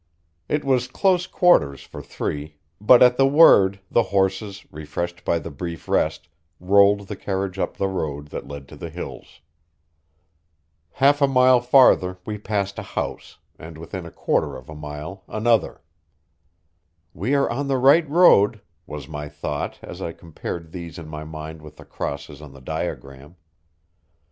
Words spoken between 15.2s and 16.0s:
another.